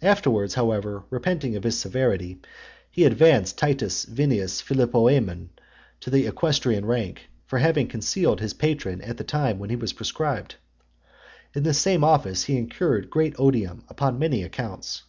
[0.00, 2.40] Afterwards, however, repenting of his severity,
[2.90, 3.74] he advanced T.
[3.74, 5.50] Vinius Philopoemen
[6.00, 10.54] to the equestrian rank, for having concealed his patron at the time he was proscribed.
[11.52, 15.02] In this same office he incurred great odium upon many accounts.